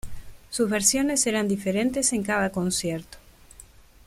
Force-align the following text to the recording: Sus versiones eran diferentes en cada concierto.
Sus 0.49 0.67
versiones 0.67 1.27
eran 1.27 1.47
diferentes 1.47 2.11
en 2.11 2.23
cada 2.23 2.49
concierto. 2.51 3.19